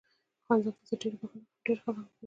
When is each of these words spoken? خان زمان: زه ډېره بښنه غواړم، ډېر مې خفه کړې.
خان 0.45 0.59
زمان: 0.63 0.83
زه 0.87 0.93
ډېره 1.01 1.15
بښنه 1.19 1.29
غواړم، 1.41 1.61
ډېر 1.65 1.77
مې 1.77 1.79
خفه 1.83 1.91
کړې. 2.03 2.09